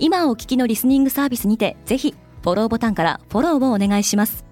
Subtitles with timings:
[0.00, 4.44] 今お聞きのリスニングサービスにてぜひフォローボタンからフォローをお願いします。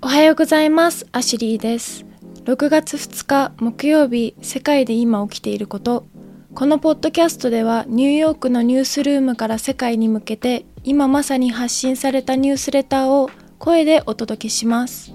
[0.00, 1.06] おはようございます。
[1.12, 2.04] アシュリーです。
[2.44, 6.06] 6月2日木曜日世界で今起きていること。
[6.54, 15.14] このポッドキャストではニューヨークのニュースルームから世界に向けて今まさに発信されたニュースレターを声でお届けします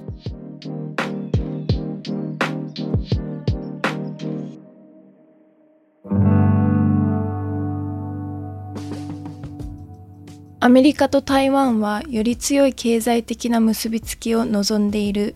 [10.68, 15.34] アメリカと台湾はより強い経済的な結びつきを望んでいる。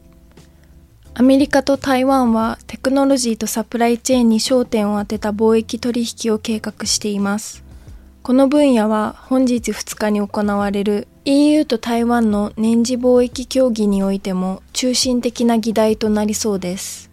[1.14, 7.64] アメリカと台湾はテクノロジーとサプライチェーンに焦点を当てた貿易取引を計画しています。
[8.24, 17.10] この分野は本日2日に行われる EU と台湾の年次貿易協議においても中心的な議題となりそうです。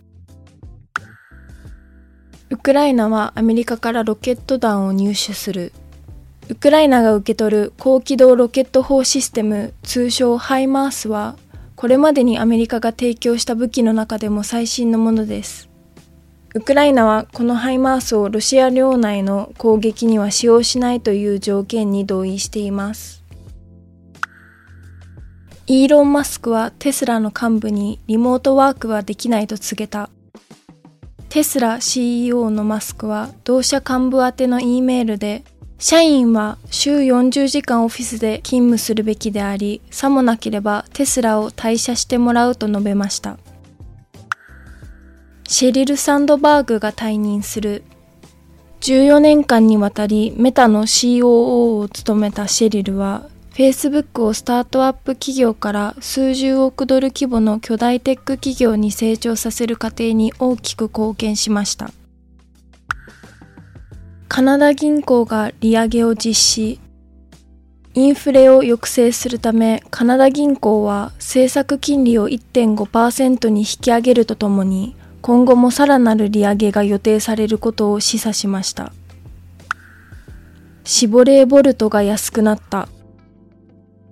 [2.51, 5.73] ウクライナはアメリカからロケット弾を入手する。
[6.51, 11.37] ウクライナが受け取る高機動ロケット砲システム通称ハイマースは
[11.77, 15.69] これまでにアメリカが提供した武器の中でも最新のものです。
[16.55, 23.23] ウクライナはこのハイマースをロシア領内の攻撃には使用しないという条件に同意しています。
[25.67, 30.09] イーロン・マスクはテスラの幹部にリモートワークはできないと告げた。
[31.29, 35.45] テスラ CEO のマスクは同社幹部宛ての E メールで
[35.81, 43.39] 社員は週40時間オフィスで勤務するべきであり、さもなければテスラを退社してもらうと述べました。
[45.47, 47.85] シェリル・サンドバーグが退任する。
[48.81, 61.93] 14年間にわたりメタの COO を務めたシェリルは、Facebook をスタートアップ企業から数十億ドル規模の巨大テック企業に成長させる過程に大きく貢献しました。
[64.29, 66.81] カナダ銀行が利上げを実施。
[67.95, 78.93] インフレを抑制するため、カナダ銀行は政策金利を1.5%に引き上げるとともに、今後もさらなる利上げが予定されることを示唆しました。
[80.85, 82.89] シボレーボルトが安くなった。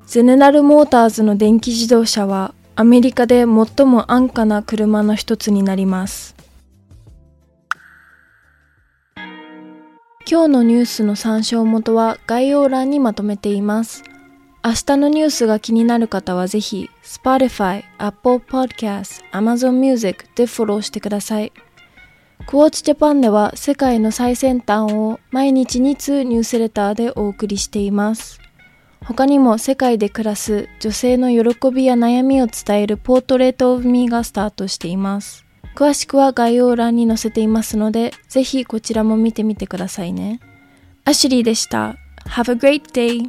[0.06, 6.35] ゼネラルモーターズの電気自動車はアメリカで最も安価な車の一つになります。
[10.36, 14.04] 今日のニュースの参照元は概要欄にまとめています。
[14.62, 21.54] 明日のニュースが気になる方はぜひ Spotify、Apple Podcast、Amazon Music でフォローしてください。
[22.46, 28.38] クォーツジャパンでは世界の最先端を毎日2通ニュースレターでお送りしています。
[29.06, 35.45] 他にも世界で暮らす女性の喜びや悩みを伝えるポートレートオブミーがスタートしています。
[35.76, 40.40] 詳しくは概要欄に載せていますので、ぜひこちらも見てみてくださいね。
[41.04, 41.96] アシュリーでした。
[42.26, 43.28] Have a great day!